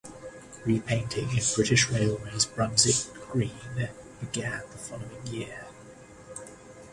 [0.65, 3.51] Repainting in British Railways Brunswick green
[4.19, 5.67] began the following year.